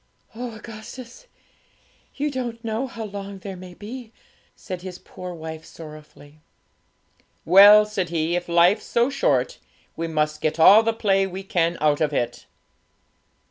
'Oh, 0.33 0.55
Augustus! 0.55 1.27
you 2.15 2.31
don't 2.31 2.65
know 2.65 2.87
how 2.87 3.03
long 3.03 3.37
there 3.37 3.55
may 3.55 3.75
be,' 3.75 4.11
said 4.55 4.81
his 4.81 4.97
poor 4.97 5.31
wife 5.31 5.63
sorrowfully. 5.63 6.39
'Well,' 7.45 7.85
said 7.85 8.09
he, 8.09 8.35
'if 8.35 8.49
life's 8.49 8.85
so 8.87 9.11
short, 9.11 9.59
we 9.95 10.07
must 10.07 10.41
get 10.41 10.59
all 10.59 10.81
the 10.81 10.91
play 10.91 11.27
we 11.27 11.43
can 11.43 11.77
out 11.79 12.01
of 12.01 12.13
it.' 12.13 12.47